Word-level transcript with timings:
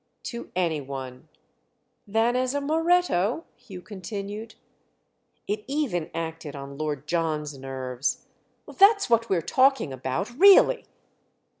"To 0.23 0.49
any 0.55 0.81
one." 0.81 1.27
"Than 2.07 2.35
as 2.35 2.55
a 2.55 2.59
Moretto?" 2.59 3.43
Hugh 3.55 3.83
continued. 3.83 4.55
It 5.47 5.63
even 5.67 6.09
acted 6.15 6.55
on 6.55 6.75
Lord 6.75 7.05
John's 7.07 7.55
nerves. 7.55 8.25
"That's 8.67 9.11
what 9.11 9.29
we're 9.29 9.43
talking 9.43 9.93
about—really!" 9.93 10.85